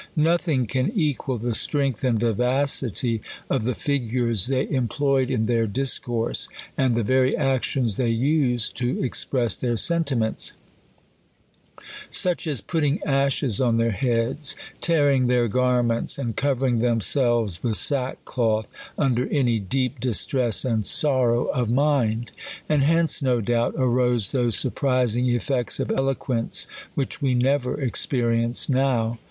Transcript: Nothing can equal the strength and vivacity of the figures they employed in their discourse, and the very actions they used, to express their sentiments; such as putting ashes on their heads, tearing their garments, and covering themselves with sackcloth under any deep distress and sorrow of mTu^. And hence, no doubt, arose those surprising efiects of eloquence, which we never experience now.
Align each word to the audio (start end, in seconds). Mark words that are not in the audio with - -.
Nothing 0.17 0.65
can 0.65 0.91
equal 0.95 1.37
the 1.37 1.53
strength 1.53 2.03
and 2.03 2.19
vivacity 2.19 3.21
of 3.51 3.65
the 3.65 3.75
figures 3.75 4.47
they 4.47 4.67
employed 4.67 5.29
in 5.29 5.45
their 5.45 5.67
discourse, 5.67 6.49
and 6.75 6.95
the 6.95 7.03
very 7.03 7.37
actions 7.37 7.97
they 7.97 8.09
used, 8.09 8.75
to 8.77 8.99
express 8.99 9.55
their 9.55 9.77
sentiments; 9.77 10.53
such 12.09 12.47
as 12.47 12.61
putting 12.61 12.99
ashes 13.03 13.61
on 13.61 13.77
their 13.77 13.91
heads, 13.91 14.55
tearing 14.81 15.27
their 15.27 15.47
garments, 15.47 16.17
and 16.17 16.35
covering 16.35 16.79
themselves 16.79 17.61
with 17.61 17.77
sackcloth 17.77 18.65
under 18.97 19.27
any 19.27 19.59
deep 19.59 19.99
distress 19.99 20.65
and 20.65 20.83
sorrow 20.87 21.45
of 21.45 21.67
mTu^. 21.67 22.27
And 22.67 22.81
hence, 22.81 23.21
no 23.21 23.39
doubt, 23.39 23.75
arose 23.77 24.29
those 24.29 24.57
surprising 24.57 25.25
efiects 25.25 25.79
of 25.79 25.91
eloquence, 25.91 26.65
which 26.95 27.21
we 27.21 27.35
never 27.35 27.79
experience 27.79 28.67
now. 28.67 29.19